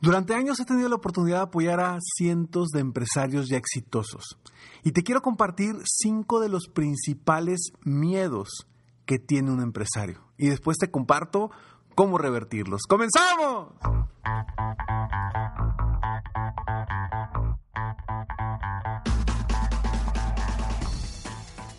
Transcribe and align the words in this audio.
Durante 0.00 0.34
años 0.34 0.60
he 0.60 0.64
tenido 0.64 0.88
la 0.88 0.94
oportunidad 0.94 1.38
de 1.38 1.42
apoyar 1.44 1.80
a 1.80 1.98
cientos 2.00 2.68
de 2.68 2.80
empresarios 2.80 3.48
ya 3.48 3.56
exitosos 3.56 4.38
y 4.84 4.92
te 4.92 5.02
quiero 5.02 5.22
compartir 5.22 5.74
cinco 5.84 6.40
de 6.40 6.48
los 6.48 6.68
principales 6.68 7.72
miedos 7.82 8.68
que 9.06 9.18
tiene 9.18 9.50
un 9.50 9.60
empresario 9.60 10.20
y 10.36 10.48
después 10.48 10.78
te 10.78 10.90
comparto 10.90 11.50
cómo 11.96 12.16
revertirlos. 12.16 12.82
¡Comenzamos! 12.88 13.72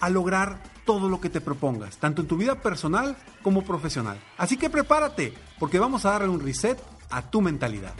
a 0.00 0.10
lograr 0.10 0.62
todo 0.84 1.08
lo 1.08 1.20
que 1.20 1.30
te 1.30 1.40
propongas, 1.40 1.98
tanto 1.98 2.22
en 2.22 2.28
tu 2.28 2.36
vida 2.36 2.60
personal 2.60 3.16
como 3.42 3.62
profesional. 3.64 4.20
Así 4.36 4.56
que 4.56 4.70
prepárate, 4.70 5.32
porque 5.58 5.78
vamos 5.78 6.04
a 6.04 6.10
darle 6.10 6.28
un 6.28 6.40
reset 6.40 6.78
a 7.10 7.22
tu 7.22 7.40
mentalidad. 7.40 7.94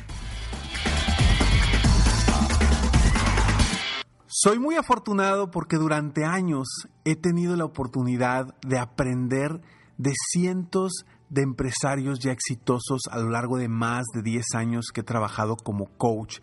Soy 4.26 4.58
muy 4.58 4.74
afortunado 4.76 5.50
porque 5.50 5.76
durante 5.76 6.24
años 6.24 6.66
he 7.04 7.16
tenido 7.16 7.56
la 7.56 7.64
oportunidad 7.64 8.54
de 8.60 8.78
aprender 8.78 9.62
de 9.96 10.12
cientos 10.32 11.06
de 11.30 11.42
empresarios 11.42 12.18
ya 12.18 12.32
exitosos 12.32 13.02
a 13.10 13.18
lo 13.18 13.30
largo 13.30 13.58
de 13.58 13.68
más 13.68 14.04
de 14.12 14.22
10 14.22 14.44
años 14.54 14.86
que 14.92 15.00
he 15.00 15.04
trabajado 15.04 15.56
como 15.56 15.86
coach 15.96 16.40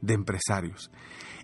de 0.00 0.14
empresarios. 0.14 0.90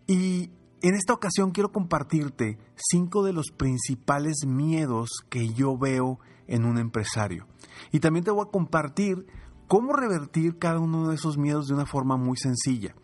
Y 0.06 0.50
en 0.82 0.94
esta 0.94 1.12
ocasión 1.12 1.50
quiero 1.50 1.72
compartirte 1.72 2.58
cinco 2.76 3.24
de 3.24 3.32
los 3.32 3.50
principales 3.50 4.46
miedos 4.46 5.10
que 5.28 5.52
yo 5.52 5.76
veo 5.76 6.20
en 6.46 6.64
un 6.64 6.78
empresario. 6.78 7.46
Y 7.92 8.00
también 8.00 8.24
te 8.24 8.30
voy 8.30 8.44
a 8.46 8.50
compartir 8.50 9.26
cómo 9.66 9.92
revertir 9.92 10.58
cada 10.58 10.78
uno 10.78 11.08
de 11.08 11.14
esos 11.14 11.36
miedos 11.36 11.68
de 11.68 11.74
una 11.74 11.84
forma 11.84 12.16
muy 12.16 12.36
sencilla. 12.36 12.94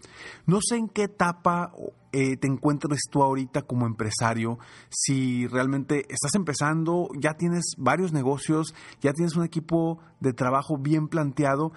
No 0.47 0.61
sé 0.63 0.77
en 0.77 0.89
qué 0.89 1.05
etapa 1.05 1.73
eh, 2.13 2.37
te 2.37 2.47
encuentres 2.47 3.03
tú 3.11 3.23
ahorita 3.23 3.63
como 3.63 3.87
empresario, 3.87 4.59
si 4.89 5.47
realmente 5.47 6.07
estás 6.09 6.35
empezando, 6.35 7.09
ya 7.21 7.35
tienes 7.35 7.75
varios 7.77 8.13
negocios, 8.13 8.75
ya 9.01 9.13
tienes 9.13 9.37
un 9.37 9.45
equipo 9.45 9.99
de 10.21 10.33
trabajo 10.33 10.79
bien 10.79 11.09
planteado. 11.09 11.73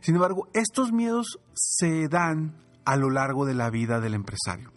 Sin 0.00 0.16
embargo, 0.16 0.48
estos 0.54 0.92
miedos 0.92 1.38
se 1.54 2.08
dan 2.08 2.56
a 2.84 2.96
lo 2.96 3.10
largo 3.10 3.44
de 3.44 3.54
la 3.54 3.70
vida 3.70 4.00
del 4.00 4.14
empresario 4.14 4.72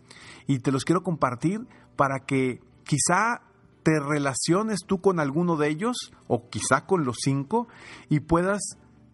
y 0.47 0.59
te 0.59 0.71
los 0.71 0.85
quiero 0.85 1.03
compartir 1.03 1.67
para 1.95 2.25
que 2.25 2.61
quizá 2.83 3.41
te 3.83 3.99
relaciones 3.99 4.79
tú 4.85 4.99
con 4.99 5.19
alguno 5.19 5.57
de 5.57 5.69
ellos 5.69 5.95
o 6.27 6.49
quizá 6.49 6.85
con 6.85 7.05
los 7.05 7.17
cinco 7.21 7.67
y 8.09 8.21
puedas 8.21 8.61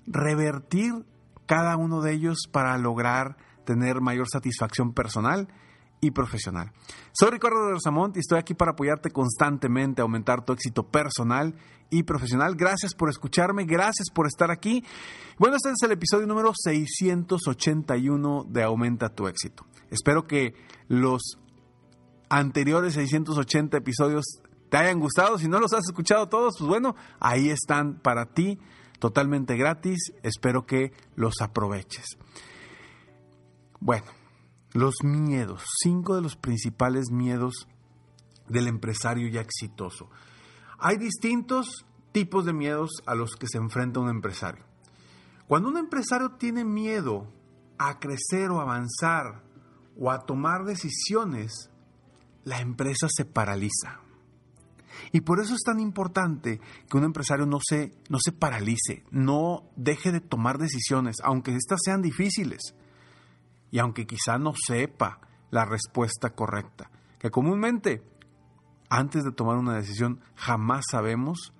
revertir 0.07 1.05
cada 1.45 1.75
uno 1.75 2.01
de 2.01 2.13
ellos 2.13 2.47
para 2.51 2.77
lograr 2.77 3.38
tener 3.65 4.01
mayor 4.01 4.27
satisfacción 4.29 4.93
personal 4.93 5.49
y 6.02 6.11
profesional. 6.11 6.73
Soy 7.13 7.30
Ricardo 7.30 7.69
Rosamont 7.69 8.17
y 8.17 8.19
estoy 8.19 8.39
aquí 8.39 8.55
para 8.55 8.71
apoyarte 8.71 9.11
constantemente 9.11 10.02
a 10.02 10.03
aumentar 10.03 10.44
tu 10.44 10.52
éxito 10.52 10.83
personal 10.83 11.55
y 11.91 12.03
profesional. 12.03 12.55
Gracias 12.55 12.95
por 12.95 13.09
escucharme, 13.09 13.66
gracias 13.66 14.09
por 14.09 14.25
estar 14.25 14.49
aquí. 14.49 14.84
Bueno, 15.38 15.56
este 15.56 15.69
es 15.69 15.81
el 15.84 15.91
episodio 15.91 16.25
número 16.25 16.51
681 16.56 18.45
de 18.50 18.63
Aumenta 18.63 19.09
tu 19.09 19.28
éxito. 19.28 19.66
Espero 19.91 20.25
que 20.25 20.56
los 20.88 21.38
anteriores 22.29 22.95
680 22.95 23.78
episodios 23.78 24.41
te 24.69 24.78
hayan 24.78 25.00
gustado. 25.00 25.38
Si 25.38 25.47
no 25.47 25.59
los 25.59 25.73
has 25.73 25.83
escuchado 25.88 26.29
todos, 26.29 26.56
pues 26.57 26.68
bueno, 26.68 26.95
ahí 27.19 27.50
están 27.50 28.00
para 28.00 28.25
ti, 28.33 28.57
totalmente 29.00 29.56
gratis. 29.56 30.13
Espero 30.23 30.66
que 30.66 30.94
los 31.16 31.41
aproveches. 31.41 32.18
Bueno, 33.79 34.06
los 34.73 34.95
miedos, 35.03 35.63
cinco 35.81 36.15
de 36.15 36.21
los 36.21 36.35
principales 36.35 37.11
miedos 37.11 37.67
del 38.47 38.67
empresario 38.67 39.27
ya 39.29 39.41
exitoso. 39.41 40.09
Hay 40.79 40.97
distintos 40.97 41.85
tipos 42.11 42.45
de 42.45 42.53
miedos 42.53 42.91
a 43.05 43.15
los 43.15 43.35
que 43.35 43.47
se 43.47 43.57
enfrenta 43.57 43.99
un 43.99 44.09
empresario. 44.09 44.65
Cuando 45.47 45.69
un 45.69 45.77
empresario 45.77 46.31
tiene 46.31 46.63
miedo 46.63 47.27
a 47.77 47.99
crecer 47.99 48.51
o 48.51 48.61
avanzar 48.61 49.43
o 49.99 50.11
a 50.11 50.25
tomar 50.25 50.63
decisiones, 50.63 51.69
la 52.43 52.61
empresa 52.61 53.07
se 53.09 53.25
paraliza. 53.25 53.99
Y 55.11 55.21
por 55.21 55.39
eso 55.41 55.53
es 55.53 55.61
tan 55.63 55.79
importante 55.79 56.59
que 56.89 56.97
un 56.97 57.03
empresario 57.03 57.45
no 57.45 57.59
se, 57.61 57.91
no 58.09 58.17
se 58.23 58.31
paralice, 58.31 59.03
no 59.11 59.69
deje 59.75 60.11
de 60.11 60.21
tomar 60.21 60.57
decisiones, 60.57 61.17
aunque 61.23 61.55
éstas 61.55 61.79
sean 61.83 62.01
difíciles 62.01 62.75
y 63.71 63.79
aunque 63.79 64.05
quizá 64.05 64.37
no 64.37 64.53
sepa 64.55 65.21
la 65.49 65.65
respuesta 65.65 66.35
correcta, 66.35 66.91
que 67.17 67.31
comúnmente 67.31 68.03
antes 68.89 69.23
de 69.23 69.31
tomar 69.31 69.57
una 69.57 69.75
decisión 69.75 70.19
jamás 70.35 70.85
sabemos 70.91 71.53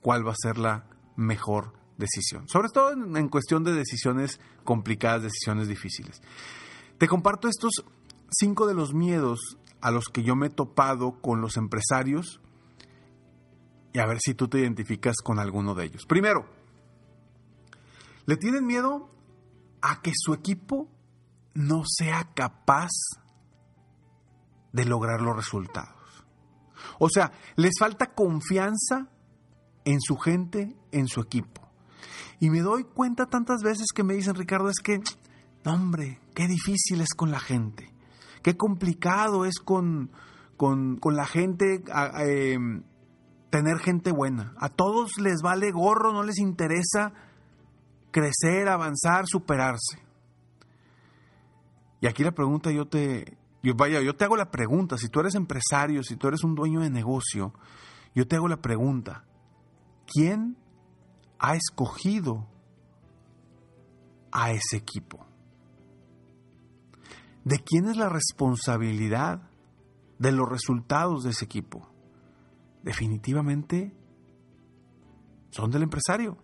cuál 0.00 0.26
va 0.26 0.32
a 0.32 0.36
ser 0.36 0.56
la 0.56 0.86
mejor 1.16 1.72
decisión, 1.98 2.48
sobre 2.48 2.68
todo 2.68 2.92
en, 2.92 3.28
cuestión 3.28 3.64
de 3.64 3.72
decisiones 3.72 4.40
complicadas, 4.64 5.22
decisiones 5.22 5.66
difíciles. 5.66 6.22
Te 6.98 7.08
comparto 7.08 7.48
estos 7.48 7.84
cinco 8.30 8.66
de 8.66 8.74
los 8.74 8.94
miedos 8.94 9.58
a 9.80 9.90
los 9.90 10.06
que 10.06 10.22
yo 10.22 10.36
me 10.36 10.46
he 10.46 10.50
topado 10.50 11.20
con 11.20 11.40
los 11.40 11.56
empresarios 11.56 12.40
y 13.92 13.98
a 13.98 14.06
ver 14.06 14.18
si 14.20 14.34
tú 14.34 14.48
te 14.48 14.60
identificas 14.60 15.16
con 15.24 15.38
alguno 15.38 15.74
de 15.74 15.86
ellos. 15.86 16.06
Primero, 16.06 16.46
le 18.26 18.36
tienen 18.36 18.66
miedo 18.66 19.08
a 19.80 20.02
que 20.02 20.12
su 20.14 20.34
equipo 20.34 20.88
no 21.56 21.82
sea 21.86 22.28
capaz 22.34 22.90
de 24.72 24.84
lograr 24.84 25.22
los 25.22 25.34
resultados. 25.34 25.96
O 26.98 27.08
sea, 27.08 27.32
les 27.56 27.72
falta 27.78 28.14
confianza 28.14 29.08
en 29.84 30.00
su 30.00 30.16
gente, 30.16 30.76
en 30.92 31.08
su 31.08 31.20
equipo. 31.20 31.62
Y 32.38 32.50
me 32.50 32.60
doy 32.60 32.84
cuenta 32.84 33.26
tantas 33.26 33.62
veces 33.62 33.86
que 33.94 34.04
me 34.04 34.14
dicen, 34.14 34.34
Ricardo, 34.34 34.68
es 34.68 34.80
que, 34.82 35.00
hombre, 35.64 36.20
qué 36.34 36.46
difícil 36.46 37.00
es 37.00 37.14
con 37.14 37.30
la 37.30 37.40
gente. 37.40 37.92
Qué 38.42 38.56
complicado 38.56 39.46
es 39.46 39.58
con, 39.58 40.10
con, 40.56 40.98
la 41.16 41.26
gente 41.26 41.82
em, 42.18 42.82
tener 43.50 43.78
gente 43.78 44.12
buena. 44.12 44.54
A 44.58 44.68
todos 44.68 45.18
les 45.18 45.40
vale 45.40 45.72
gorro, 45.72 46.12
no 46.12 46.22
les 46.22 46.38
interesa 46.38 47.14
crecer, 48.10 48.68
avanzar, 48.68 49.24
superarse. 49.26 50.05
Y 52.00 52.06
aquí 52.06 52.22
la 52.22 52.32
pregunta 52.32 52.70
yo 52.70 52.86
te, 52.86 53.38
vaya, 53.74 54.00
yo 54.00 54.14
te 54.16 54.24
hago 54.24 54.36
la 54.36 54.50
pregunta, 54.50 54.98
si 54.98 55.08
tú 55.08 55.20
eres 55.20 55.34
empresario, 55.34 56.02
si 56.02 56.16
tú 56.16 56.28
eres 56.28 56.44
un 56.44 56.54
dueño 56.54 56.80
de 56.80 56.90
negocio, 56.90 57.54
yo 58.14 58.26
te 58.26 58.36
hago 58.36 58.48
la 58.48 58.60
pregunta, 58.60 59.24
¿quién 60.06 60.56
ha 61.38 61.54
escogido 61.54 62.46
a 64.32 64.52
ese 64.52 64.76
equipo? 64.76 65.26
¿De 67.44 67.60
quién 67.60 67.88
es 67.88 67.96
la 67.96 68.08
responsabilidad 68.08 69.48
de 70.18 70.32
los 70.32 70.48
resultados 70.48 71.22
de 71.22 71.30
ese 71.30 71.44
equipo? 71.44 71.88
Definitivamente 72.82 73.94
son 75.50 75.70
del 75.70 75.84
empresario. 75.84 76.36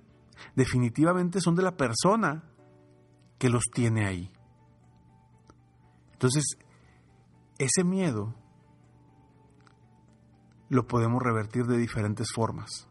Definitivamente 0.55 1.41
son 1.41 1.55
de 1.55 1.63
la 1.63 1.77
persona 1.77 2.45
que 3.39 3.49
los 3.49 3.65
tiene 3.73 4.07
ahí. 4.07 4.31
Entonces, 6.23 6.57
ese 7.59 7.83
miedo 7.83 8.33
lo 10.69 10.87
podemos 10.87 11.21
revertir 11.21 11.65
de 11.65 11.77
diferentes 11.77 12.29
formas. 12.33 12.87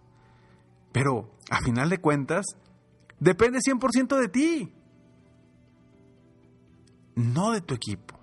Pero, 0.91 1.31
a 1.49 1.61
final 1.61 1.89
de 1.89 2.01
cuentas, 2.01 2.45
depende 3.21 3.59
100% 3.59 4.19
de 4.19 4.27
ti, 4.27 4.73
no 7.15 7.51
de 7.51 7.61
tu 7.61 7.73
equipo. 7.73 8.19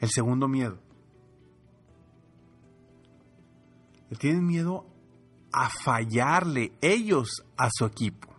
El 0.00 0.10
segundo 0.10 0.48
miedo. 0.48 0.80
Tienen 4.18 4.44
miedo 4.44 4.84
a 5.52 5.70
fallarle 5.70 6.72
ellos 6.80 7.44
a 7.56 7.68
su 7.72 7.84
equipo. 7.84 8.34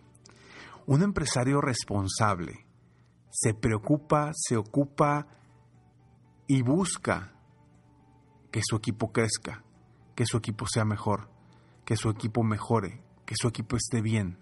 Un 0.88 1.04
empresario 1.04 1.62
responsable 1.62 2.66
se 3.31 3.54
preocupa, 3.54 4.31
se 4.36 4.57
ocupa 4.57 5.30
y 6.48 6.62
busca 6.62 7.34
que 8.51 8.62
su 8.63 8.75
equipo 8.75 9.12
crezca, 9.12 9.63
que 10.16 10.25
su 10.25 10.38
equipo 10.38 10.66
sea 10.68 10.86
mejor, 10.86 11.30
que 11.86 11.98
su 11.98 12.10
equipo 12.10 12.44
mejore, 12.44 13.01
que 13.25 13.36
su 13.36 13.48
equipo 13.48 13.75
esté 13.75 14.01
bien. 14.01 14.38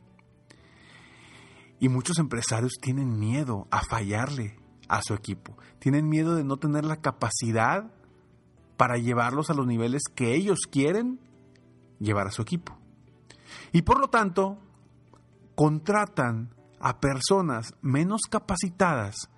Y 1.80 1.90
muchos 1.90 2.20
empresarios 2.20 2.74
tienen 2.82 3.20
miedo 3.20 3.68
a 3.72 3.82
fallarle 3.82 4.60
a 4.88 5.02
su 5.02 5.14
equipo, 5.14 5.58
tienen 5.80 6.10
miedo 6.10 6.36
de 6.36 6.44
no 6.44 6.58
tener 6.58 6.86
la 6.86 6.98
capacidad 6.98 7.92
para 8.78 8.98
llevarlos 8.98 9.50
a 9.50 9.54
los 9.54 9.66
niveles 9.66 10.02
que 10.14 10.36
ellos 10.36 10.62
quieren 10.70 11.20
llevar 12.00 12.28
a 12.28 12.32
su 12.32 12.42
equipo. 12.42 12.78
Y 13.72 13.84
por 13.84 14.00
lo 14.00 14.10
tanto, 14.10 14.58
contratan 15.56 16.54
a 16.80 17.00
personas 17.00 17.74
menos 17.82 18.22
capacitadas, 18.30 19.30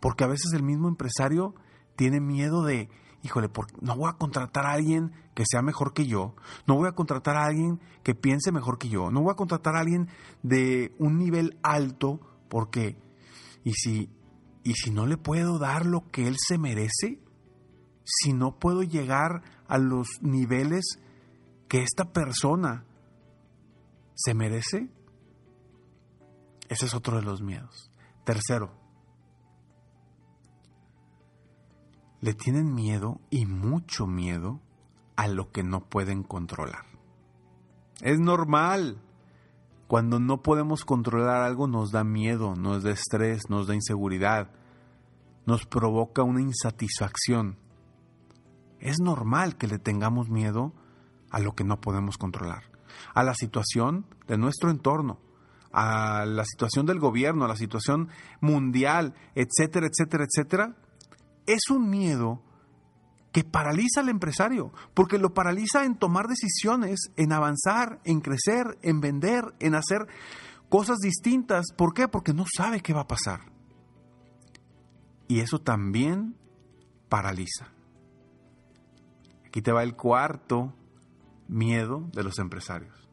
porque 0.00 0.24
a 0.24 0.28
veces 0.28 0.52
el 0.52 0.62
mismo 0.62 0.88
empresario 0.88 1.54
tiene 1.96 2.20
miedo 2.20 2.64
de, 2.64 2.88
híjole, 3.22 3.50
no 3.80 3.96
voy 3.96 4.10
a 4.10 4.14
contratar 4.14 4.66
a 4.66 4.72
alguien 4.72 5.12
que 5.34 5.44
sea 5.46 5.62
mejor 5.62 5.92
que 5.92 6.06
yo, 6.06 6.34
no 6.66 6.76
voy 6.76 6.88
a 6.88 6.92
contratar 6.92 7.36
a 7.36 7.46
alguien 7.46 7.80
que 8.02 8.14
piense 8.14 8.52
mejor 8.52 8.78
que 8.78 8.88
yo, 8.88 9.10
no 9.10 9.22
voy 9.22 9.32
a 9.32 9.36
contratar 9.36 9.76
a 9.76 9.80
alguien 9.80 10.08
de 10.42 10.94
un 10.98 11.18
nivel 11.18 11.58
alto, 11.62 12.20
porque, 12.48 12.96
¿y 13.64 13.72
si, 13.72 14.10
y 14.62 14.74
si 14.74 14.90
no 14.90 15.06
le 15.06 15.16
puedo 15.16 15.58
dar 15.58 15.86
lo 15.86 16.10
que 16.10 16.26
él 16.26 16.36
se 16.38 16.58
merece? 16.58 17.20
Si 18.04 18.32
no 18.32 18.58
puedo 18.58 18.82
llegar 18.82 19.42
a 19.66 19.78
los 19.78 20.08
niveles 20.20 20.98
que 21.68 21.82
esta 21.82 22.12
persona 22.12 22.84
se 24.14 24.34
merece? 24.34 24.88
Ese 26.68 26.86
es 26.86 26.94
otro 26.94 27.16
de 27.16 27.22
los 27.22 27.42
miedos. 27.42 27.90
Tercero, 28.24 28.72
le 32.24 32.32
tienen 32.32 32.74
miedo 32.74 33.20
y 33.28 33.44
mucho 33.44 34.06
miedo 34.06 34.58
a 35.14 35.28
lo 35.28 35.52
que 35.52 35.62
no 35.62 35.84
pueden 35.84 36.22
controlar. 36.22 36.86
Es 38.00 38.18
normal. 38.18 39.02
Cuando 39.88 40.18
no 40.18 40.42
podemos 40.42 40.86
controlar 40.86 41.42
algo 41.42 41.66
nos 41.66 41.92
da 41.92 42.02
miedo, 42.02 42.56
nos 42.56 42.82
da 42.82 42.92
estrés, 42.92 43.50
nos 43.50 43.66
da 43.66 43.74
inseguridad, 43.74 44.52
nos 45.44 45.66
provoca 45.66 46.22
una 46.22 46.40
insatisfacción. 46.40 47.58
Es 48.80 49.00
normal 49.00 49.58
que 49.58 49.66
le 49.66 49.78
tengamos 49.78 50.30
miedo 50.30 50.72
a 51.30 51.40
lo 51.40 51.54
que 51.54 51.64
no 51.64 51.82
podemos 51.82 52.16
controlar, 52.16 52.62
a 53.12 53.22
la 53.22 53.34
situación 53.34 54.06
de 54.26 54.38
nuestro 54.38 54.70
entorno, 54.70 55.18
a 55.72 56.24
la 56.24 56.46
situación 56.46 56.86
del 56.86 57.00
gobierno, 57.00 57.44
a 57.44 57.48
la 57.48 57.56
situación 57.56 58.08
mundial, 58.40 59.12
etcétera, 59.34 59.88
etcétera, 59.88 60.24
etcétera, 60.24 60.76
es 61.46 61.70
un 61.70 61.90
miedo 61.90 62.42
que 63.32 63.42
paraliza 63.42 64.00
al 64.00 64.08
empresario, 64.08 64.72
porque 64.94 65.18
lo 65.18 65.34
paraliza 65.34 65.84
en 65.84 65.96
tomar 65.96 66.28
decisiones, 66.28 67.10
en 67.16 67.32
avanzar, 67.32 68.00
en 68.04 68.20
crecer, 68.20 68.78
en 68.82 69.00
vender, 69.00 69.54
en 69.58 69.74
hacer 69.74 70.06
cosas 70.68 70.98
distintas. 70.98 71.66
¿Por 71.76 71.94
qué? 71.94 72.06
Porque 72.06 72.32
no 72.32 72.44
sabe 72.56 72.80
qué 72.80 72.92
va 72.92 73.02
a 73.02 73.08
pasar. 73.08 73.40
Y 75.26 75.40
eso 75.40 75.58
también 75.58 76.36
paraliza. 77.08 77.72
Aquí 79.46 79.62
te 79.62 79.72
va 79.72 79.82
el 79.82 79.96
cuarto 79.96 80.74
miedo 81.48 82.08
de 82.12 82.22
los 82.22 82.38
empresarios. 82.38 83.08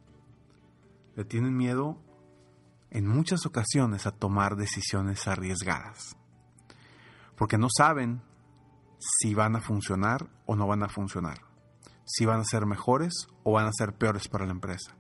Le 1.16 1.26
tienen 1.26 1.56
miedo 1.56 1.98
en 2.90 3.08
muchas 3.08 3.46
ocasiones 3.46 4.06
a 4.06 4.12
tomar 4.12 4.56
decisiones 4.56 5.28
arriesgadas, 5.28 6.16
porque 7.42 7.58
no 7.58 7.70
saben 7.76 8.22
si 9.00 9.34
van 9.34 9.56
a 9.56 9.62
funcionar 9.62 10.30
o 10.46 10.56
no 10.56 10.68
van 10.68 10.84
a 10.84 10.90
funcionar, 10.90 11.40
si 12.06 12.24
van 12.24 12.40
a 12.40 12.44
ser 12.44 12.68
mejores 12.68 13.30
o 13.42 13.54
van 13.54 13.66
a 13.66 13.74
ser 13.74 13.96
peores 13.96 14.28
para 14.28 14.46
la 14.46 14.52
empresa. 14.52 14.96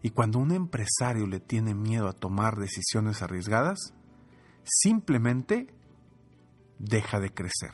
Y 0.00 0.10
cuando 0.10 0.38
un 0.38 0.52
empresario 0.52 1.26
le 1.26 1.40
tiene 1.40 1.74
miedo 1.74 2.06
a 2.06 2.12
tomar 2.12 2.54
decisiones 2.54 3.20
arriesgadas, 3.20 3.94
simplemente 4.62 5.74
deja 6.78 7.18
de 7.18 7.34
crecer, 7.34 7.72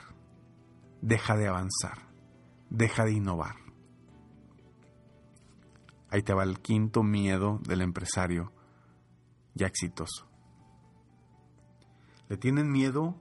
deja 1.02 1.36
de 1.36 1.48
avanzar, 1.48 2.08
deja 2.70 3.04
de 3.04 3.12
innovar. 3.12 3.56
Ahí 6.08 6.22
te 6.22 6.32
va 6.32 6.44
el 6.44 6.60
quinto 6.60 7.02
miedo 7.02 7.60
del 7.68 7.82
empresario 7.82 8.54
ya 9.52 9.66
exitoso. 9.66 10.30
Le 12.30 12.38
tienen 12.38 12.72
miedo 12.72 13.18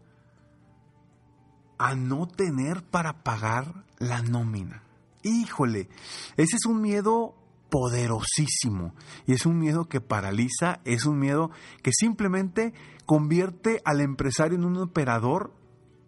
a 1.81 1.95
no 1.95 2.27
tener 2.27 2.83
para 2.83 3.23
pagar 3.23 3.85
la 3.97 4.21
nómina. 4.21 4.83
Híjole, 5.23 5.89
ese 6.37 6.55
es 6.55 6.65
un 6.67 6.79
miedo 6.79 7.33
poderosísimo 7.71 8.93
y 9.25 9.33
es 9.33 9.47
un 9.47 9.57
miedo 9.57 9.85
que 9.85 9.99
paraliza, 9.99 10.79
es 10.85 11.05
un 11.05 11.17
miedo 11.17 11.49
que 11.81 11.91
simplemente 11.91 12.73
convierte 13.07 13.81
al 13.83 13.99
empresario 13.99 14.59
en 14.59 14.65
un 14.65 14.77
operador 14.77 15.55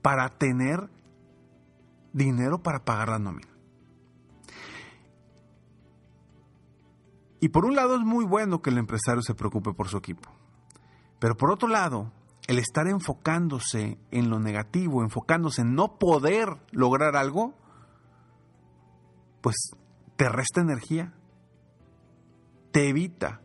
para 0.04 0.30
tener 0.30 0.92
dinero 2.12 2.62
para 2.62 2.86
pagar 2.86 3.10
la 3.10 3.18
nómina. 3.18 3.50
Y 7.40 7.50
por 7.50 7.66
un 7.66 7.76
lado 7.76 7.96
es 7.96 8.02
muy 8.02 8.26
bueno 8.26 8.62
que 8.62 8.70
el 8.70 8.78
empresario 8.78 9.24
se 9.24 9.34
preocupe 9.34 9.74
por 9.74 9.88
su 9.90 9.98
equipo. 9.98 10.30
Pero 11.18 11.36
por 11.36 11.50
otro 11.50 11.68
lado, 11.68 12.12
el 12.48 12.60
estar 12.60 12.88
enfocándose 12.88 13.98
en 14.12 14.30
lo 14.30 14.40
negativo, 14.40 15.02
enfocándose 15.02 15.62
en 15.62 15.76
no 15.76 15.98
poder 15.98 16.50
lograr 16.72 17.16
algo, 17.16 17.54
pues 19.42 19.72
te 20.16 20.30
resta 20.30 20.62
energía, 20.62 21.14
te 22.72 22.90
evita 22.90 23.42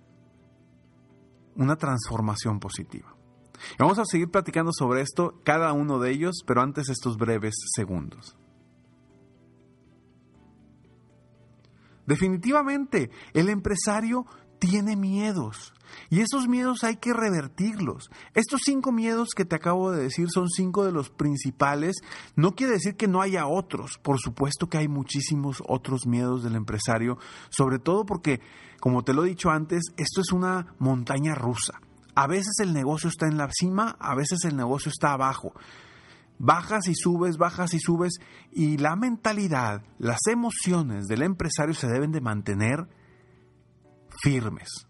una 1.54 1.76
transformación 1.76 2.60
positiva. 2.60 3.14
Vamos 3.78 3.98
a 3.98 4.04
seguir 4.04 4.30
platicando 4.30 4.72
sobre 4.72 5.02
esto, 5.02 5.40
cada 5.44 5.72
uno 5.72 5.98
de 5.98 6.10
ellos, 6.10 6.42
pero 6.46 6.62
antes 6.62 6.88
estos 6.88 7.16
breves 7.16 7.54
segundos. 7.74 8.36
Definitivamente, 12.06 13.10
el 13.34 13.48
empresario 13.50 14.24
tiene 14.58 14.96
miedos 14.96 15.74
y 16.10 16.20
esos 16.20 16.48
miedos 16.48 16.84
hay 16.84 16.96
que 16.96 17.12
revertirlos. 17.12 18.10
Estos 18.34 18.62
cinco 18.64 18.92
miedos 18.92 19.30
que 19.36 19.44
te 19.44 19.56
acabo 19.56 19.90
de 19.90 20.02
decir 20.02 20.28
son 20.30 20.48
cinco 20.48 20.84
de 20.84 20.92
los 20.92 21.10
principales. 21.10 21.96
No 22.36 22.54
quiere 22.54 22.74
decir 22.74 22.96
que 22.96 23.08
no 23.08 23.20
haya 23.20 23.46
otros. 23.46 23.98
Por 24.02 24.18
supuesto 24.18 24.68
que 24.68 24.78
hay 24.78 24.88
muchísimos 24.88 25.62
otros 25.66 26.06
miedos 26.06 26.42
del 26.42 26.56
empresario, 26.56 27.18
sobre 27.50 27.78
todo 27.78 28.06
porque, 28.06 28.40
como 28.80 29.04
te 29.04 29.14
lo 29.14 29.24
he 29.24 29.28
dicho 29.28 29.50
antes, 29.50 29.92
esto 29.96 30.20
es 30.20 30.32
una 30.32 30.74
montaña 30.78 31.34
rusa. 31.34 31.80
A 32.14 32.26
veces 32.26 32.54
el 32.60 32.72
negocio 32.74 33.08
está 33.08 33.26
en 33.26 33.38
la 33.38 33.48
cima, 33.52 33.96
a 34.00 34.14
veces 34.14 34.44
el 34.44 34.56
negocio 34.56 34.90
está 34.90 35.12
abajo 35.12 35.52
bajas 36.38 36.86
y 36.88 36.94
subes, 36.94 37.36
bajas 37.36 37.74
y 37.74 37.80
subes, 37.80 38.18
y 38.52 38.78
la 38.78 38.96
mentalidad, 38.96 39.82
las 39.98 40.20
emociones 40.30 41.06
del 41.06 41.22
empresario 41.22 41.74
se 41.74 41.88
deben 41.88 42.12
de 42.12 42.20
mantener 42.20 42.86
firmes, 44.22 44.87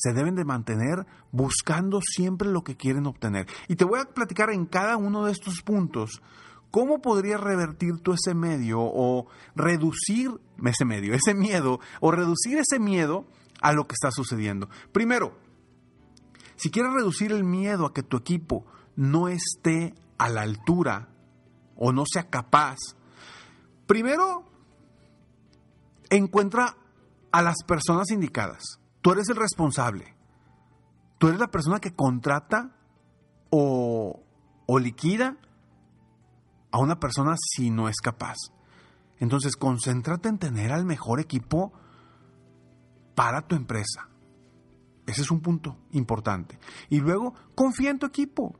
se 0.00 0.14
deben 0.14 0.34
de 0.34 0.46
mantener 0.46 1.06
buscando 1.30 2.00
siempre 2.00 2.48
lo 2.48 2.64
que 2.64 2.76
quieren 2.76 3.06
obtener. 3.06 3.46
Y 3.68 3.76
te 3.76 3.84
voy 3.84 4.00
a 4.00 4.04
platicar 4.04 4.50
en 4.50 4.64
cada 4.64 4.96
uno 4.96 5.26
de 5.26 5.32
estos 5.32 5.60
puntos 5.62 6.22
cómo 6.70 7.02
podrías 7.02 7.40
revertir 7.40 7.98
tú 8.00 8.14
ese 8.14 8.34
medio 8.34 8.78
o 8.80 9.26
reducir 9.54 10.40
ese 10.64 10.84
medio, 10.86 11.14
ese 11.14 11.34
miedo, 11.34 11.80
o 12.00 12.10
reducir 12.12 12.58
ese 12.58 12.78
miedo 12.78 13.26
a 13.60 13.72
lo 13.72 13.86
que 13.86 13.94
está 13.94 14.10
sucediendo. 14.10 14.70
Primero, 14.92 15.36
si 16.56 16.70
quieres 16.70 16.92
reducir 16.94 17.32
el 17.32 17.44
miedo 17.44 17.84
a 17.84 17.92
que 17.92 18.02
tu 18.02 18.16
equipo 18.16 18.64
no 18.96 19.28
esté 19.28 19.94
a 20.16 20.30
la 20.30 20.42
altura 20.42 21.08
o 21.76 21.92
no 21.92 22.04
sea 22.10 22.30
capaz, 22.30 22.78
primero 23.86 24.44
encuentra 26.08 26.76
a 27.32 27.42
las 27.42 27.62
personas 27.66 28.10
indicadas. 28.10 28.79
Tú 29.02 29.12
eres 29.12 29.28
el 29.28 29.36
responsable. 29.36 30.14
Tú 31.18 31.28
eres 31.28 31.40
la 31.40 31.50
persona 31.50 31.80
que 31.80 31.94
contrata 31.94 32.76
o, 33.50 34.22
o 34.66 34.78
liquida 34.78 35.36
a 36.70 36.78
una 36.78 36.98
persona 36.98 37.34
si 37.38 37.70
no 37.70 37.88
es 37.88 37.96
capaz. 37.96 38.36
Entonces, 39.18 39.56
concéntrate 39.56 40.28
en 40.28 40.38
tener 40.38 40.72
al 40.72 40.84
mejor 40.84 41.20
equipo 41.20 41.72
para 43.14 43.42
tu 43.42 43.54
empresa. 43.54 44.08
Ese 45.06 45.22
es 45.22 45.30
un 45.30 45.40
punto 45.40 45.76
importante. 45.92 46.58
Y 46.88 47.00
luego, 47.00 47.34
confía 47.54 47.90
en 47.90 47.98
tu 47.98 48.06
equipo. 48.06 48.58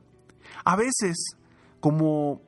A 0.63 0.75
veces 0.75 1.37
como 1.79 2.41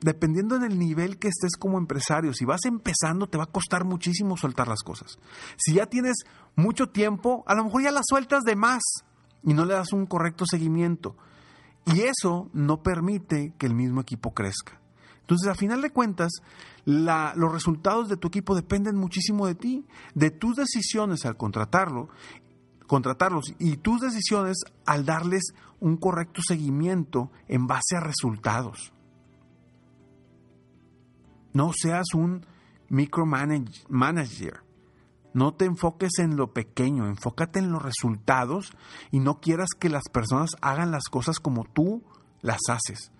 dependiendo 0.00 0.58
del 0.58 0.78
nivel 0.78 1.18
que 1.18 1.28
estés 1.28 1.56
como 1.58 1.78
empresario, 1.78 2.32
si 2.32 2.44
vas 2.44 2.64
empezando 2.64 3.26
te 3.26 3.38
va 3.38 3.44
a 3.44 3.52
costar 3.52 3.84
muchísimo 3.84 4.36
soltar 4.36 4.68
las 4.68 4.82
cosas. 4.82 5.18
Si 5.56 5.74
ya 5.74 5.86
tienes 5.86 6.16
mucho 6.56 6.90
tiempo, 6.90 7.44
a 7.46 7.54
lo 7.54 7.64
mejor 7.64 7.82
ya 7.82 7.90
las 7.90 8.06
sueltas 8.08 8.44
de 8.44 8.56
más 8.56 8.82
y 9.42 9.54
no 9.54 9.64
le 9.64 9.74
das 9.74 9.92
un 9.92 10.06
correcto 10.06 10.44
seguimiento. 10.46 11.16
Y 11.86 12.02
eso 12.02 12.50
no 12.52 12.82
permite 12.82 13.54
que 13.58 13.66
el 13.66 13.74
mismo 13.74 14.00
equipo 14.00 14.34
crezca. 14.34 14.80
Entonces, 15.20 15.48
a 15.48 15.54
final 15.54 15.82
de 15.82 15.90
cuentas, 15.90 16.32
los 16.84 17.52
resultados 17.52 18.08
de 18.08 18.16
tu 18.16 18.28
equipo 18.28 18.54
dependen 18.54 18.96
muchísimo 18.96 19.46
de 19.46 19.54
ti, 19.54 19.86
de 20.14 20.30
tus 20.30 20.56
decisiones 20.56 21.26
al 21.26 21.36
contratarlo, 21.36 22.08
contratarlos 22.86 23.54
y 23.58 23.76
tus 23.76 24.00
decisiones 24.00 24.56
al 24.86 25.04
darles 25.04 25.52
un 25.80 25.96
correcto 25.98 26.40
seguimiento 26.46 27.30
en 27.46 27.66
base 27.66 27.96
a 27.96 28.00
resultados. 28.00 28.92
No 31.58 31.72
seas 31.74 32.14
un 32.14 32.46
micromanager. 32.88 34.62
No 35.34 35.54
te 35.54 35.64
enfoques 35.64 36.20
en 36.20 36.36
lo 36.36 36.52
pequeño, 36.52 37.08
enfócate 37.08 37.58
en 37.58 37.72
los 37.72 37.82
resultados 37.82 38.76
y 39.10 39.18
no 39.18 39.40
quieras 39.40 39.70
que 39.76 39.88
las 39.88 40.04
personas 40.08 40.50
hagan 40.60 40.92
las 40.92 41.08
cosas 41.10 41.40
como 41.40 41.64
tú 41.64 42.04
las 42.42 42.60
haces, 42.68 43.10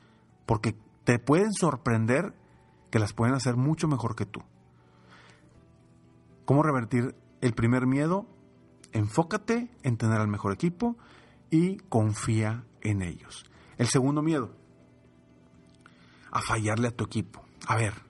porque 0.46 0.76
te 1.02 1.18
pueden 1.18 1.52
sorprender 1.52 2.32
que 2.92 3.00
las 3.00 3.12
pueden 3.12 3.34
hacer 3.34 3.56
mucho 3.56 3.88
mejor 3.88 4.14
que 4.14 4.24
tú. 4.24 4.44
¿Cómo 6.44 6.62
revertir 6.62 7.16
el 7.40 7.54
primer 7.54 7.88
miedo? 7.88 8.28
Enfócate 8.92 9.68
en 9.82 9.96
tener 9.96 10.20
al 10.20 10.28
mejor 10.28 10.52
equipo 10.52 10.96
y 11.50 11.78
confía 11.88 12.64
en 12.82 13.02
ellos. 13.02 13.44
El 13.78 13.88
segundo 13.88 14.22
miedo, 14.22 14.54
a 16.30 16.40
fallarle 16.40 16.86
a 16.86 16.96
tu 16.96 17.02
equipo. 17.02 17.42
A 17.66 17.74
ver, 17.74 18.07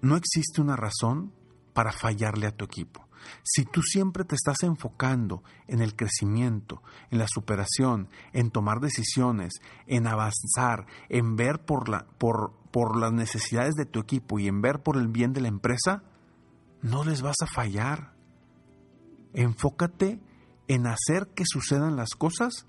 no 0.00 0.16
existe 0.16 0.60
una 0.60 0.76
razón 0.76 1.32
para 1.72 1.92
fallarle 1.92 2.46
a 2.46 2.56
tu 2.56 2.64
equipo. 2.64 3.06
Si 3.42 3.64
tú 3.64 3.82
siempre 3.82 4.24
te 4.24 4.34
estás 4.34 4.62
enfocando 4.62 5.42
en 5.66 5.80
el 5.80 5.94
crecimiento, 5.96 6.82
en 7.10 7.18
la 7.18 7.26
superación, 7.28 8.08
en 8.32 8.50
tomar 8.50 8.80
decisiones, 8.80 9.54
en 9.86 10.06
avanzar, 10.06 10.86
en 11.08 11.36
ver 11.36 11.64
por, 11.64 11.88
la, 11.88 12.06
por, 12.18 12.54
por 12.70 12.96
las 12.96 13.12
necesidades 13.12 13.74
de 13.74 13.86
tu 13.86 14.00
equipo 14.00 14.38
y 14.38 14.48
en 14.48 14.60
ver 14.62 14.82
por 14.82 14.96
el 14.96 15.08
bien 15.08 15.32
de 15.32 15.40
la 15.40 15.48
empresa, 15.48 16.02
no 16.82 17.04
les 17.04 17.22
vas 17.22 17.36
a 17.42 17.46
fallar. 17.46 18.14
Enfócate 19.32 20.20
en 20.68 20.86
hacer 20.86 21.28
que 21.34 21.44
sucedan 21.46 21.96
las 21.96 22.10
cosas 22.10 22.66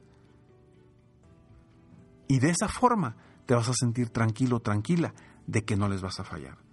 y 2.27 2.39
de 2.39 2.49
esa 2.49 2.67
forma 2.67 3.15
te 3.45 3.55
vas 3.55 3.69
a 3.69 3.73
sentir 3.73 4.09
tranquilo, 4.09 4.59
tranquila 4.59 5.13
de 5.45 5.63
que 5.63 5.77
no 5.77 5.87
les 5.87 6.01
vas 6.01 6.19
a 6.19 6.23
fallar. 6.23 6.66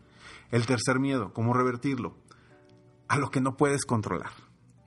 El 0.55 0.67
tercer 0.67 1.01
miedo, 1.01 1.33
¿cómo 1.33 1.53
revertirlo? 1.53 2.17
A 3.09 3.19
lo 3.19 3.29
que 3.33 3.41
no 3.41 3.57
puedes 3.57 3.85
controlar. 3.85 4.31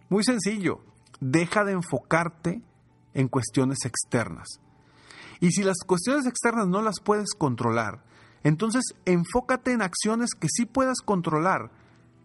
Muy 0.08 0.24
sencillo, 0.24 0.80
deja 1.20 1.66
de 1.66 1.74
enfocarte 1.74 2.62
en 3.14 3.28
cuestiones 3.28 3.80
externas. 3.84 4.48
Y 5.42 5.52
si 5.52 5.64
las 5.64 5.80
cuestiones 5.86 6.26
externas 6.26 6.70
no 6.70 6.82
las 6.82 7.02
puedes 7.02 7.34
controlar, 7.38 8.06
entonces 8.44 8.96
enfócate 9.04 9.74
en 9.74 9.82
acciones 9.82 10.30
que 10.40 10.48
sí 10.50 10.66
puedas 10.66 11.00
controlar, 11.04 11.70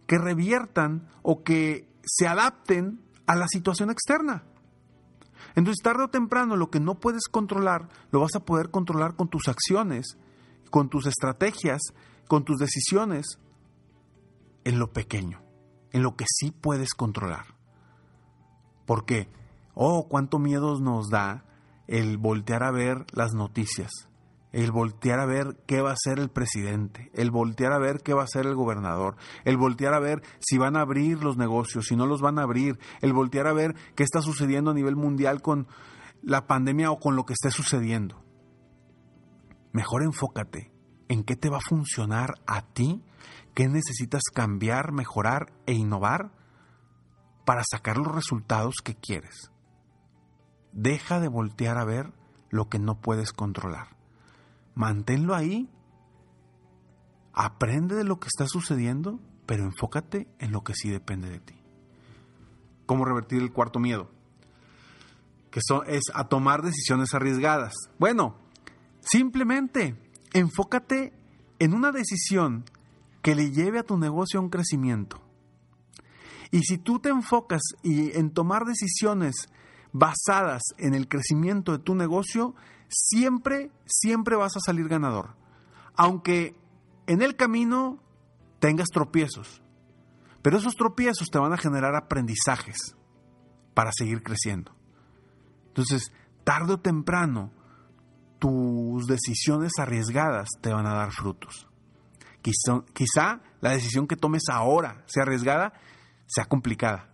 que 0.07 0.17
reviertan 0.17 1.09
o 1.21 1.43
que 1.43 1.89
se 2.05 2.29
adapten 2.29 3.01
a 3.27 3.35
la 3.35 3.49
situación 3.49 3.91
externa. 3.91 4.45
Entonces, 5.55 5.83
tarde 5.83 6.05
o 6.05 6.09
temprano, 6.09 6.55
lo 6.55 6.69
que 6.69 6.79
no 6.79 6.95
puedes 6.95 7.27
controlar, 7.29 7.89
lo 8.09 8.21
vas 8.21 8.35
a 8.35 8.45
poder 8.45 8.71
controlar 8.71 9.17
con 9.17 9.27
tus 9.27 9.49
acciones, 9.49 10.17
con 10.69 10.87
tus 10.87 11.07
estrategias 11.07 11.81
con 12.27 12.43
tus 12.43 12.59
decisiones 12.59 13.39
en 14.63 14.79
lo 14.79 14.91
pequeño, 14.91 15.41
en 15.91 16.03
lo 16.03 16.15
que 16.15 16.25
sí 16.27 16.51
puedes 16.51 16.93
controlar. 16.93 17.55
Porque, 18.85 19.29
oh, 19.73 20.07
cuánto 20.07 20.39
miedo 20.39 20.79
nos 20.79 21.09
da 21.09 21.45
el 21.87 22.17
voltear 22.17 22.63
a 22.63 22.71
ver 22.71 23.05
las 23.13 23.33
noticias, 23.33 23.91
el 24.51 24.71
voltear 24.71 25.19
a 25.19 25.25
ver 25.25 25.57
qué 25.65 25.81
va 25.81 25.91
a 25.91 25.93
hacer 25.93 26.19
el 26.19 26.29
presidente, 26.29 27.11
el 27.13 27.31
voltear 27.31 27.71
a 27.73 27.79
ver 27.79 28.01
qué 28.03 28.13
va 28.13 28.21
a 28.21 28.25
hacer 28.25 28.45
el 28.45 28.55
gobernador, 28.55 29.15
el 29.45 29.57
voltear 29.57 29.93
a 29.93 29.99
ver 29.99 30.21
si 30.39 30.57
van 30.57 30.77
a 30.77 30.81
abrir 30.81 31.23
los 31.23 31.37
negocios, 31.37 31.87
si 31.87 31.95
no 31.95 32.05
los 32.05 32.21
van 32.21 32.39
a 32.39 32.43
abrir, 32.43 32.79
el 33.01 33.13
voltear 33.13 33.47
a 33.47 33.53
ver 33.53 33.75
qué 33.95 34.03
está 34.03 34.21
sucediendo 34.21 34.71
a 34.71 34.75
nivel 34.75 34.95
mundial 34.95 35.41
con 35.41 35.67
la 36.21 36.47
pandemia 36.47 36.91
o 36.91 36.99
con 36.99 37.15
lo 37.15 37.25
que 37.25 37.33
esté 37.33 37.51
sucediendo. 37.51 38.23
Mejor 39.71 40.03
enfócate 40.03 40.72
en 41.13 41.23
qué 41.23 41.35
te 41.35 41.47
va 41.47 41.57
a 41.57 41.69
funcionar 41.69 42.41
a 42.47 42.63
ti, 42.63 43.03
qué 43.53 43.67
necesitas 43.67 44.23
cambiar, 44.33 44.91
mejorar 44.91 45.53
e 45.67 45.73
innovar 45.73 46.31
para 47.45 47.61
sacar 47.69 47.97
los 47.97 48.15
resultados 48.15 48.77
que 48.83 48.95
quieres. 48.95 49.51
Deja 50.71 51.19
de 51.19 51.27
voltear 51.27 51.77
a 51.77 51.85
ver 51.85 52.11
lo 52.49 52.67
que 52.67 52.79
no 52.79 52.99
puedes 52.99 53.31
controlar. 53.31 53.89
Manténlo 54.73 55.35
ahí, 55.35 55.69
aprende 57.31 57.93
de 57.93 58.05
lo 58.05 58.19
que 58.19 58.27
está 58.27 58.47
sucediendo, 58.47 59.19
pero 59.45 59.65
enfócate 59.65 60.27
en 60.39 60.51
lo 60.51 60.63
que 60.63 60.73
sí 60.73 60.89
depende 60.89 61.29
de 61.29 61.39
ti. 61.39 61.61
¿Cómo 62.87 63.05
revertir 63.05 63.39
el 63.39 63.53
cuarto 63.53 63.79
miedo? 63.79 64.09
Que 65.51 65.59
es 65.59 66.03
a 66.11 66.27
tomar 66.27 66.63
decisiones 66.63 67.13
arriesgadas. 67.13 67.75
Bueno, 67.99 68.35
simplemente 69.01 70.11
enfócate 70.33 71.13
en 71.59 71.73
una 71.73 71.91
decisión 71.91 72.65
que 73.21 73.35
le 73.35 73.51
lleve 73.51 73.79
a 73.79 73.83
tu 73.83 73.97
negocio 73.97 74.39
a 74.39 74.43
un 74.43 74.49
crecimiento. 74.49 75.21
Y 76.51 76.63
si 76.63 76.77
tú 76.77 76.99
te 76.99 77.09
enfocas 77.09 77.61
y 77.81 78.17
en 78.17 78.31
tomar 78.31 78.65
decisiones 78.65 79.47
basadas 79.91 80.61
en 80.77 80.93
el 80.93 81.07
crecimiento 81.07 81.71
de 81.71 81.79
tu 81.79 81.95
negocio, 81.95 82.53
siempre, 82.89 83.71
siempre 83.85 84.35
vas 84.35 84.55
a 84.57 84.59
salir 84.59 84.87
ganador. 84.87 85.35
Aunque 85.95 86.55
en 87.07 87.21
el 87.21 87.35
camino 87.35 87.99
tengas 88.59 88.89
tropiezos. 88.89 89.61
Pero 90.41 90.57
esos 90.57 90.75
tropiezos 90.75 91.29
te 91.29 91.39
van 91.39 91.53
a 91.53 91.57
generar 91.57 91.95
aprendizajes 91.95 92.95
para 93.73 93.91
seguir 93.91 94.21
creciendo. 94.21 94.75
Entonces, 95.67 96.11
tarde 96.43 96.73
o 96.73 96.79
temprano, 96.79 97.51
tus 98.43 99.07
decisiones 99.07 99.71
arriesgadas 99.79 100.49
te 100.59 100.73
van 100.73 100.85
a 100.85 100.95
dar 100.95 101.13
frutos. 101.13 101.65
Quizá, 102.41 103.41
la 103.61 103.69
decisión 103.69 104.05
que 104.05 104.17
tomes 104.17 104.49
ahora 104.51 105.01
sea 105.05 105.23
arriesgada, 105.23 105.71
sea 106.25 106.43
complicada 106.43 107.09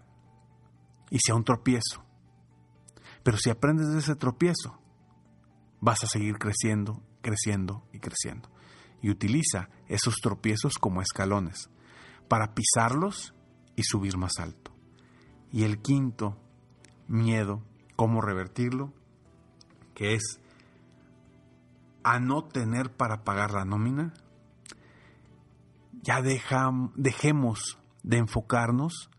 y 1.11 1.19
sea 1.19 1.35
un 1.35 1.43
tropiezo. 1.43 2.03
Pero 3.21 3.37
si 3.37 3.51
aprendes 3.51 3.89
de 3.89 3.99
ese 3.99 4.15
tropiezo, 4.15 4.81
vas 5.79 6.03
a 6.03 6.07
seguir 6.07 6.39
creciendo, 6.39 7.03
creciendo 7.21 7.87
y 7.93 7.99
creciendo. 7.99 8.49
Y 9.03 9.11
utiliza 9.11 9.69
esos 9.87 10.15
tropiezos 10.23 10.79
como 10.79 11.03
escalones 11.03 11.69
para 12.27 12.55
pisarlos 12.55 13.35
y 13.75 13.83
subir 13.83 14.17
más 14.17 14.39
alto. 14.39 14.73
Y 15.51 15.63
el 15.63 15.79
quinto 15.79 16.41
miedo, 17.07 17.63
cómo 17.95 18.19
revertirlo, 18.19 18.95
que 19.93 20.15
es 20.15 20.39
a 22.09 22.19
no 22.19 22.43
tener 22.43 22.91
para 22.91 23.23
pagar 23.23 23.51
la 23.51 23.65
nómina, 23.65 24.15
ya 26.01 26.23
dejemos 26.23 27.77
de 28.01 28.17
enfocarnos 28.17 29.11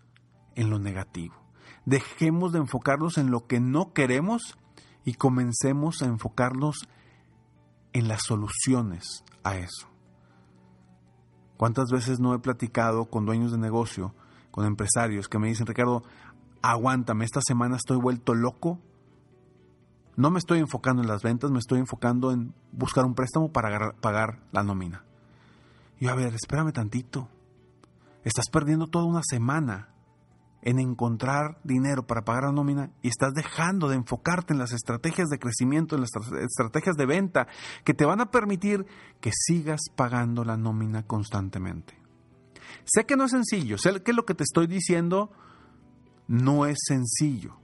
en 0.56 0.70
lo 0.70 0.80
negativo. 0.80 1.36
Dejemos 1.86 2.50
de 2.50 2.58
enfocarnos 2.58 3.16
en 3.16 3.30
lo 3.30 3.46
que 3.46 3.60
no 3.60 3.92
queremos 3.92 4.58
y 5.04 5.14
comencemos 5.14 6.02
a 6.02 6.06
enfocarnos 6.06 6.88
en 7.92 8.08
las 8.08 8.24
soluciones 8.24 9.22
a 9.44 9.56
eso. 9.56 9.86
¿Cuántas 11.56 11.92
veces 11.92 12.18
no 12.18 12.34
he 12.34 12.40
platicado 12.40 13.04
con 13.04 13.24
dueños 13.24 13.52
de 13.52 13.58
negocio, 13.58 14.16
con 14.50 14.66
empresarios 14.66 15.28
que 15.28 15.38
me 15.38 15.46
dicen, 15.46 15.68
Ricardo, 15.68 16.02
aguántame, 16.60 17.24
esta 17.24 17.40
semana 17.40 17.76
estoy 17.76 17.98
vuelto 17.98 18.34
loco 18.34 18.80
no 20.20 20.30
me 20.30 20.38
estoy 20.38 20.58
enfocando 20.58 21.02
en 21.02 21.08
las 21.08 21.22
ventas, 21.22 21.50
me 21.50 21.58
estoy 21.58 21.78
enfocando 21.80 22.30
en 22.30 22.54
buscar 22.72 23.04
un 23.04 23.14
préstamo 23.14 23.50
para 23.50 23.92
pagar 24.00 24.40
la 24.52 24.62
nómina. 24.62 25.04
Y 25.98 26.08
a 26.08 26.14
ver, 26.14 26.34
espérame 26.34 26.72
tantito. 26.72 27.28
Estás 28.22 28.46
perdiendo 28.50 28.86
toda 28.86 29.06
una 29.06 29.22
semana 29.22 29.88
en 30.62 30.78
encontrar 30.78 31.58
dinero 31.64 32.06
para 32.06 32.22
pagar 32.22 32.44
la 32.44 32.52
nómina 32.52 32.90
y 33.02 33.08
estás 33.08 33.32
dejando 33.32 33.88
de 33.88 33.96
enfocarte 33.96 34.52
en 34.52 34.58
las 34.58 34.72
estrategias 34.72 35.28
de 35.28 35.38
crecimiento, 35.38 35.94
en 35.94 36.02
las 36.02 36.10
estrategias 36.42 36.96
de 36.96 37.06
venta 37.06 37.48
que 37.84 37.94
te 37.94 38.04
van 38.04 38.20
a 38.20 38.30
permitir 38.30 38.84
que 39.20 39.30
sigas 39.32 39.80
pagando 39.96 40.44
la 40.44 40.58
nómina 40.58 41.02
constantemente. 41.06 41.98
Sé 42.84 43.06
que 43.06 43.16
no 43.16 43.24
es 43.24 43.30
sencillo, 43.30 43.78
sé 43.78 44.02
que 44.02 44.12
lo 44.12 44.26
que 44.26 44.34
te 44.34 44.44
estoy 44.44 44.66
diciendo 44.66 45.30
no 46.28 46.66
es 46.66 46.78
sencillo. 46.86 47.56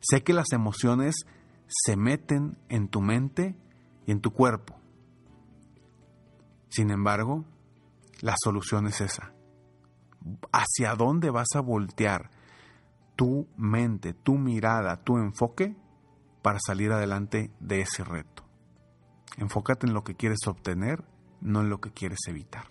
Sé 0.00 0.22
que 0.22 0.32
las 0.32 0.52
emociones 0.52 1.26
se 1.70 1.96
meten 1.96 2.58
en 2.68 2.88
tu 2.88 3.00
mente 3.00 3.56
y 4.06 4.12
en 4.12 4.20
tu 4.20 4.32
cuerpo. 4.32 4.76
Sin 6.68 6.90
embargo, 6.90 7.44
la 8.20 8.34
solución 8.42 8.86
es 8.86 9.00
esa. 9.00 9.32
¿Hacia 10.52 10.94
dónde 10.94 11.30
vas 11.30 11.48
a 11.54 11.60
voltear 11.60 12.30
tu 13.16 13.48
mente, 13.56 14.12
tu 14.12 14.36
mirada, 14.36 15.02
tu 15.02 15.16
enfoque 15.16 15.76
para 16.42 16.58
salir 16.60 16.92
adelante 16.92 17.50
de 17.60 17.80
ese 17.80 18.04
reto? 18.04 18.44
Enfócate 19.36 19.86
en 19.86 19.94
lo 19.94 20.04
que 20.04 20.16
quieres 20.16 20.40
obtener 20.46 21.04
no 21.40 21.60
en 21.60 21.70
lo 21.70 21.80
que 21.80 21.90
quieres 21.90 22.18
evitar. 22.28 22.64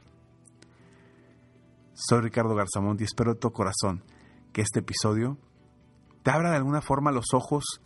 Soy 1.93 2.21
Ricardo 2.21 2.55
Garzamont 2.55 2.99
y 3.01 3.03
espero 3.03 3.33
de 3.33 3.39
todo 3.39 3.51
corazón 3.51 4.03
que 4.53 4.61
este 4.61 4.79
episodio 4.79 5.37
te 6.23 6.31
abra 6.31 6.51
de 6.51 6.57
alguna 6.57 6.81
forma 6.81 7.11
los 7.11 7.33
ojos 7.33 7.81